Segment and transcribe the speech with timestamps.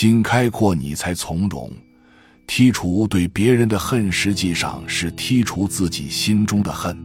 [0.00, 1.70] 心开阔，你才从容。
[2.48, 6.96] 剔除对别人的恨，实际上是剔除自己心中的恨。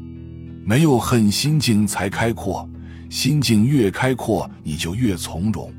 [0.64, 2.66] 没有恨，心境才开阔。
[3.10, 5.70] 心境越开阔，你就越从容。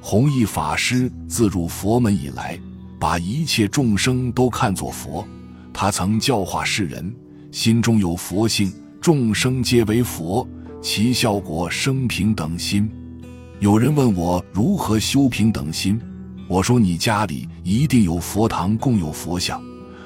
[0.00, 2.56] 弘一法师自入佛门以来，
[3.00, 5.26] 把一切众生都看作佛。
[5.72, 7.12] 他曾教化世人，
[7.50, 10.48] 心中有佛性，众生皆为佛，
[10.80, 12.88] 其效果生平等心。
[13.58, 16.00] 有人问我如何修平等心，
[16.54, 19.60] 我说你家里一定有佛堂，供有佛像，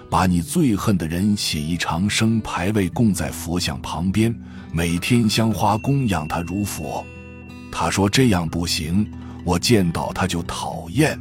[0.09, 4.35] 把你最恨的人写一长生牌位供在佛像旁边，
[4.73, 7.05] 每天香花供养他如佛。
[7.71, 9.07] 他说这样不行，
[9.45, 11.21] 我见到他就讨厌，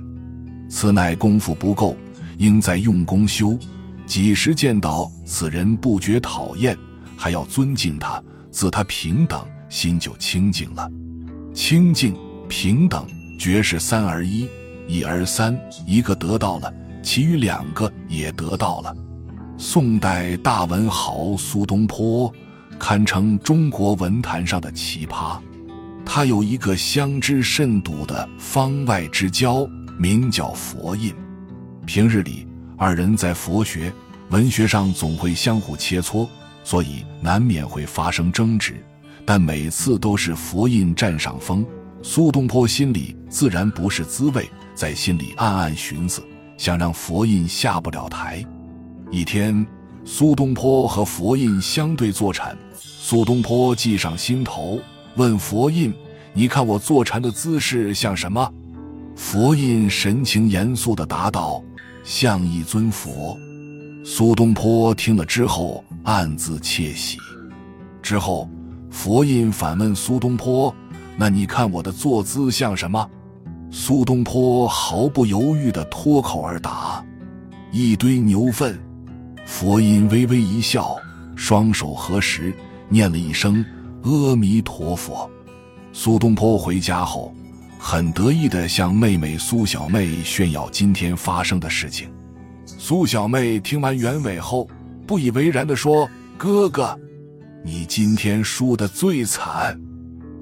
[0.70, 1.98] 此乃功夫不够，
[2.38, 3.60] 应在用功修。
[4.06, 6.78] 几时见到此人不觉讨厌，
[7.18, 10.90] 还要尊敬他，自他平等，心就清净了。
[11.54, 12.16] 清净、
[12.48, 13.06] 平等、
[13.38, 14.48] 绝是三而一，
[14.88, 16.74] 一而三，一个得到了，
[17.04, 18.96] 其余两个也得到了。
[19.58, 22.34] 宋代大文豪苏东坡，
[22.80, 25.38] 堪称中国文坛上的奇葩。
[26.06, 31.14] 他有一个相知甚笃的方外之交，名叫佛印。
[31.86, 33.92] 平日里，二人在佛学、
[34.30, 36.28] 文学上总会相互切磋，
[36.64, 38.76] 所以难免会发生争执。
[39.26, 41.66] 但每次都是佛印占上风，
[42.04, 46.24] 苏东坡心里自然不是滋味，在心里暗暗寻思，
[46.56, 48.46] 想让佛印下不了台。
[49.12, 49.66] 一天，
[50.06, 54.80] 苏东坡和佛印相对坐禅，苏东坡计上心头，
[55.16, 55.92] 问佛印
[56.34, 58.54] ：“你看我坐禅的姿势像什么？”
[59.16, 61.62] 佛印神情严肃地答道
[62.06, 63.38] ：“像一尊佛。”
[64.06, 67.18] 苏东坡听了之后暗自窃喜。
[68.02, 68.48] 之后。
[68.90, 70.74] 佛印反问苏东坡
[71.18, 73.10] ：“那你看我的坐姿像什么？”
[73.70, 77.04] 苏东坡毫不犹豫地脱口而答
[77.74, 78.80] ：“一堆牛粪。”
[79.46, 80.96] 佛印微微一笑，
[81.36, 82.54] 双手合十，
[82.90, 83.66] 念了一声
[84.04, 85.30] “阿弥陀佛”。
[85.92, 87.34] 苏东坡回家后，
[87.80, 92.10] 很得意地向妹妹苏小妹炫耀今天发生的事情。
[92.66, 94.68] 苏小妹听完原委后，
[95.06, 96.98] 不以为然地说：“哥哥。”
[97.64, 99.80] 你今天输得最惨，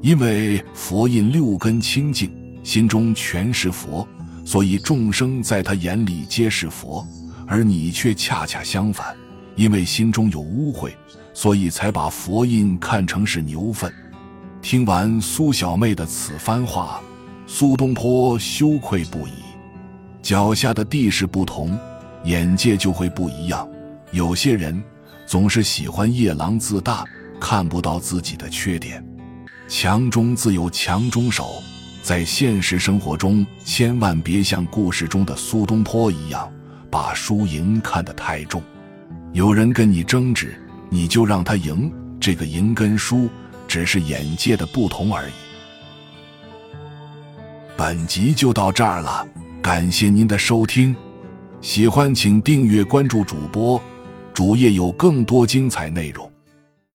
[0.01, 2.31] 因为佛印六根清净，
[2.63, 4.07] 心中全是佛，
[4.43, 7.05] 所以众生在他眼里皆是佛；
[7.47, 9.15] 而你却恰恰相反，
[9.55, 10.91] 因为心中有污秽，
[11.33, 13.91] 所以才把佛印看成是牛粪。
[14.61, 17.01] 听完苏小妹的此番话，
[17.47, 19.31] 苏东坡羞愧不已。
[20.21, 21.77] 脚下的地势不同，
[22.23, 23.67] 眼界就会不一样。
[24.11, 24.83] 有些人。
[25.27, 27.03] 总是喜欢夜郎自大，
[27.41, 29.03] 看不到自己的缺点。
[29.67, 31.63] 强中自有强中手，
[32.03, 36.51] 在现实生活中，千万别像故事中的苏东坡一样，
[36.91, 38.61] 把输赢看得太重。
[39.33, 40.55] 有人跟你争执，
[40.89, 41.91] 你就让他赢。
[42.19, 43.27] 这个赢跟输，
[43.67, 45.33] 只是眼界的不同而已。
[47.75, 49.27] 本集就到这儿了，
[49.61, 50.95] 感谢您的收听，
[51.59, 53.81] 喜欢请订阅关注主播。
[54.33, 56.34] 主页有更多精彩内容。